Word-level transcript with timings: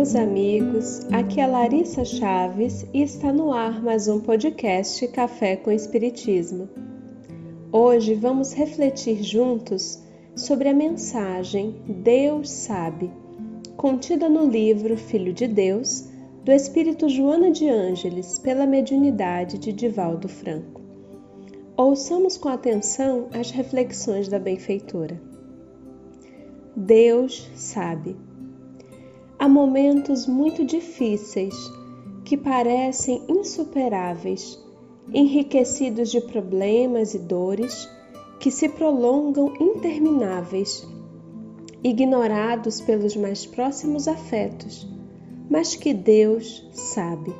meus 0.00 0.16
amigos. 0.16 1.00
Aqui 1.12 1.42
é 1.42 1.46
Larissa 1.46 2.06
Chaves 2.06 2.86
e 2.94 3.02
está 3.02 3.30
no 3.30 3.52
ar 3.52 3.82
mais 3.82 4.08
um 4.08 4.18
podcast 4.18 5.06
Café 5.08 5.56
com 5.56 5.70
Espiritismo. 5.70 6.70
Hoje 7.70 8.14
vamos 8.14 8.54
refletir 8.54 9.22
juntos 9.22 10.02
sobre 10.34 10.70
a 10.70 10.72
mensagem 10.72 11.82
Deus 11.86 12.48
Sabe, 12.48 13.12
contida 13.76 14.26
no 14.26 14.46
livro 14.46 14.96
Filho 14.96 15.34
de 15.34 15.46
Deus, 15.46 16.08
do 16.46 16.50
Espírito 16.50 17.06
Joana 17.06 17.50
de 17.50 17.68
Ângeles, 17.68 18.38
pela 18.38 18.64
mediunidade 18.64 19.58
de 19.58 19.70
Divaldo 19.70 20.30
Franco. 20.30 20.80
Ouçamos 21.76 22.38
com 22.38 22.48
atenção 22.48 23.28
as 23.38 23.50
reflexões 23.50 24.28
da 24.28 24.38
benfeitora. 24.38 25.20
Deus 26.74 27.50
sabe. 27.54 28.29
Há 29.40 29.48
momentos 29.48 30.26
muito 30.26 30.66
difíceis 30.66 31.54
que 32.26 32.36
parecem 32.36 33.22
insuperáveis, 33.26 34.62
enriquecidos 35.14 36.10
de 36.10 36.20
problemas 36.20 37.14
e 37.14 37.18
dores 37.18 37.88
que 38.38 38.50
se 38.50 38.68
prolongam 38.68 39.54
intermináveis, 39.58 40.86
ignorados 41.82 42.82
pelos 42.82 43.16
mais 43.16 43.46
próximos 43.46 44.06
afetos, 44.06 44.86
mas 45.48 45.74
que 45.74 45.94
Deus 45.94 46.68
sabe. 46.74 47.32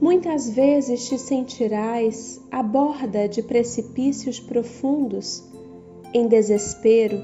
Muitas 0.00 0.48
vezes 0.48 1.06
te 1.06 1.18
sentirás 1.18 2.40
à 2.50 2.62
borda 2.62 3.28
de 3.28 3.42
precipícios 3.42 4.40
profundos, 4.40 5.44
em 6.14 6.26
desespero 6.26 7.20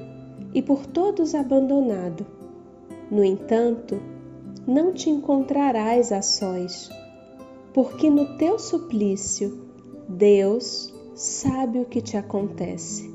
e 0.53 0.61
por 0.61 0.85
todos 0.85 1.33
abandonado 1.33 2.37
no 3.11 3.23
entanto, 3.23 3.99
não 4.67 4.93
te 4.93 5.09
encontrarás 5.09 6.11
a 6.11 6.21
sós, 6.21 6.89
porque 7.73 8.07
no 8.07 8.37
teu 8.37 8.59
suplício 8.59 9.65
Deus 10.07 10.93
sabe 11.15 11.79
o 11.79 11.85
que 11.85 12.01
te 12.01 12.15
acontece. 12.17 13.09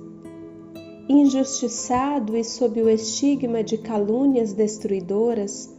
Injustiçado 1.08 2.36
e 2.36 2.42
sob 2.42 2.82
o 2.82 2.88
estigma 2.88 3.62
de 3.62 3.78
calúnias 3.78 4.52
destruidoras, 4.52 5.72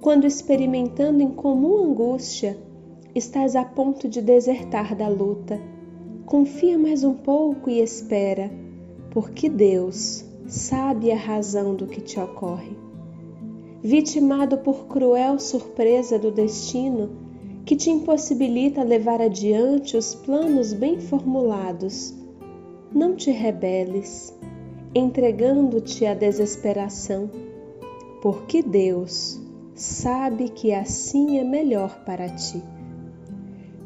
quando 0.00 0.26
experimentando 0.26 1.22
em 1.22 1.30
comum 1.30 1.84
angústia, 1.84 2.58
estás 3.14 3.54
a 3.54 3.64
ponto 3.64 4.08
de 4.08 4.20
desertar 4.20 4.96
da 4.96 5.06
luta. 5.06 5.60
Confia 6.26 6.76
mais 6.76 7.04
um 7.04 7.14
pouco 7.14 7.70
e 7.70 7.80
espera, 7.80 8.50
porque 9.10 9.48
Deus 9.48 10.24
sabe 10.48 11.12
a 11.12 11.16
razão 11.16 11.76
do 11.76 11.86
que 11.86 12.00
te 12.00 12.18
ocorre 12.18 12.81
vitimado 13.82 14.58
por 14.58 14.86
cruel 14.86 15.40
surpresa 15.40 16.16
do 16.16 16.30
destino 16.30 17.10
que 17.64 17.74
te 17.74 17.90
impossibilita 17.90 18.82
levar 18.84 19.20
adiante 19.20 19.96
os 19.96 20.14
planos 20.14 20.72
bem 20.72 21.00
formulados. 21.00 22.14
Não 22.92 23.16
te 23.16 23.30
rebeles, 23.30 24.32
entregando-te 24.94 26.06
à 26.06 26.14
desesperação, 26.14 27.28
porque 28.20 28.62
Deus 28.62 29.40
sabe 29.74 30.48
que 30.48 30.72
assim 30.72 31.38
é 31.38 31.44
melhor 31.44 32.04
para 32.04 32.28
ti. 32.28 32.62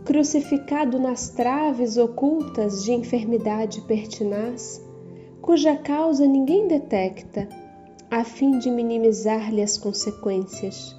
Crucificado 0.04 0.98
nas 0.98 1.30
traves 1.30 1.96
ocultas 1.96 2.84
de 2.84 2.92
enfermidade 2.92 3.80
pertinaz, 3.82 4.84
cuja 5.40 5.76
causa 5.76 6.26
ninguém 6.26 6.66
detecta, 6.66 7.48
a 8.10 8.22
fim 8.22 8.58
de 8.58 8.70
minimizar-lhe 8.70 9.62
as 9.62 9.76
consequências. 9.76 10.96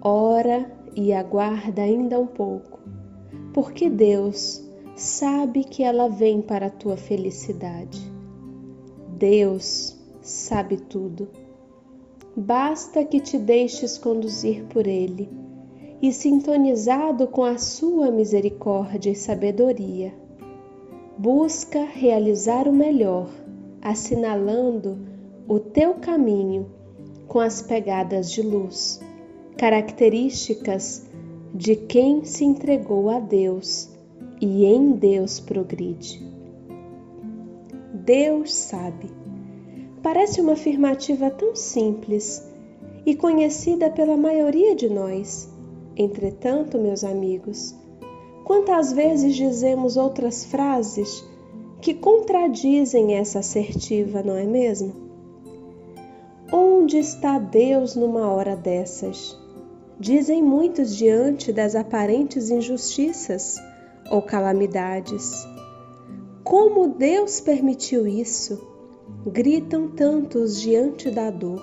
Ora 0.00 0.70
e 0.94 1.12
aguarda 1.12 1.82
ainda 1.82 2.18
um 2.20 2.26
pouco, 2.26 2.78
porque 3.52 3.90
Deus 3.90 4.64
sabe 4.94 5.64
que 5.64 5.82
ela 5.82 6.08
vem 6.08 6.40
para 6.40 6.66
a 6.66 6.70
tua 6.70 6.96
felicidade. 6.96 8.00
Deus 9.16 9.98
sabe 10.20 10.76
tudo. 10.76 11.28
Basta 12.36 13.04
que 13.04 13.18
te 13.18 13.36
deixes 13.36 13.98
conduzir 13.98 14.64
por 14.66 14.86
Ele 14.86 15.28
e 16.00 16.12
sintonizado 16.12 17.26
com 17.26 17.42
a 17.42 17.58
sua 17.58 18.12
misericórdia 18.12 19.10
e 19.10 19.16
sabedoria. 19.16 20.14
Busca 21.18 21.84
realizar 21.84 22.68
o 22.68 22.72
melhor, 22.72 23.28
assinalando 23.82 25.17
o 25.48 25.58
teu 25.58 25.94
caminho 25.94 26.66
com 27.26 27.40
as 27.40 27.62
pegadas 27.62 28.30
de 28.30 28.42
luz, 28.42 29.00
características 29.56 31.06
de 31.54 31.74
quem 31.74 32.22
se 32.22 32.44
entregou 32.44 33.08
a 33.08 33.18
Deus 33.18 33.88
e 34.42 34.66
em 34.66 34.92
Deus 34.92 35.40
progride. 35.40 36.22
Deus 37.94 38.52
sabe. 38.52 39.10
Parece 40.02 40.42
uma 40.42 40.52
afirmativa 40.52 41.30
tão 41.30 41.56
simples 41.56 42.46
e 43.06 43.14
conhecida 43.14 43.88
pela 43.88 44.18
maioria 44.18 44.74
de 44.74 44.90
nós. 44.90 45.50
Entretanto, 45.96 46.78
meus 46.78 47.02
amigos, 47.02 47.74
quantas 48.44 48.92
vezes 48.92 49.34
dizemos 49.34 49.96
outras 49.96 50.44
frases 50.44 51.24
que 51.80 51.94
contradizem 51.94 53.14
essa 53.14 53.38
assertiva, 53.38 54.22
não 54.22 54.36
é 54.36 54.44
mesmo? 54.44 55.07
Onde 56.50 56.96
está 56.96 57.38
Deus 57.38 57.94
numa 57.94 58.26
hora 58.32 58.56
dessas? 58.56 59.38
Dizem 60.00 60.42
muitos 60.42 60.96
diante 60.96 61.52
das 61.52 61.74
aparentes 61.74 62.48
injustiças 62.48 63.56
ou 64.10 64.22
calamidades. 64.22 65.46
Como 66.42 66.88
Deus 66.88 67.38
permitiu 67.38 68.06
isso? 68.06 68.66
Gritam 69.26 69.88
tantos 69.88 70.58
diante 70.58 71.10
da 71.10 71.30
dor. 71.30 71.62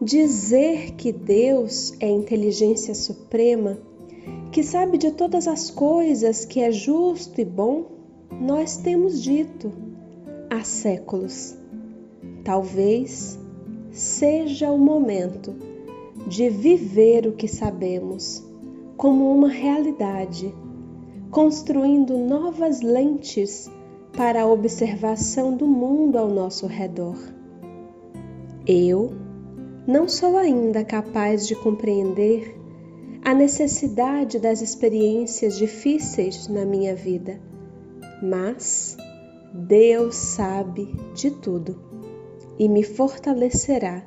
Dizer 0.00 0.92
que 0.92 1.10
Deus 1.10 1.92
é 1.98 2.08
inteligência 2.08 2.94
suprema, 2.94 3.76
que 4.52 4.62
sabe 4.62 4.98
de 4.98 5.10
todas 5.10 5.48
as 5.48 5.68
coisas, 5.68 6.44
que 6.44 6.60
é 6.60 6.70
justo 6.70 7.40
e 7.40 7.44
bom, 7.44 7.86
nós 8.40 8.76
temos 8.76 9.20
dito 9.20 9.72
há 10.48 10.62
séculos. 10.62 11.56
Talvez 12.44 13.36
seja 13.90 14.70
o 14.70 14.78
momento 14.78 15.54
de 16.26 16.48
viver 16.48 17.26
o 17.26 17.32
que 17.32 17.48
sabemos 17.48 18.44
como 18.96 19.32
uma 19.32 19.48
realidade, 19.48 20.52
construindo 21.30 22.18
novas 22.18 22.80
lentes 22.80 23.70
para 24.16 24.42
a 24.42 24.46
observação 24.46 25.56
do 25.56 25.66
mundo 25.66 26.18
ao 26.18 26.28
nosso 26.28 26.66
redor. 26.66 27.16
Eu 28.66 29.12
não 29.86 30.08
sou 30.08 30.36
ainda 30.36 30.84
capaz 30.84 31.46
de 31.46 31.54
compreender 31.54 32.56
a 33.24 33.32
necessidade 33.32 34.38
das 34.38 34.60
experiências 34.60 35.56
difíceis 35.56 36.48
na 36.48 36.64
minha 36.64 36.94
vida, 36.94 37.40
mas 38.22 38.96
Deus 39.54 40.16
sabe 40.16 40.92
de 41.14 41.30
tudo 41.30 41.88
e 42.58 42.68
me 42.68 42.82
fortalecerá 42.82 44.02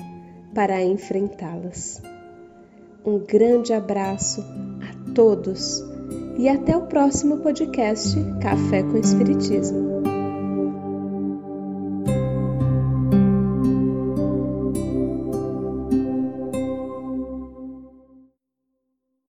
para 0.54 0.84
enfrentá-las. 0.84 2.02
Um 3.06 3.20
grande 3.20 3.74
abraço 3.74 4.42
a 4.42 5.14
todos 5.14 5.84
e 6.38 6.50
até 6.50 6.76
o 6.76 6.88
próximo 6.88 7.38
podcast 7.38 8.16
Café 8.42 8.84
com 8.84 8.98
Espiritismo. 8.98 10.01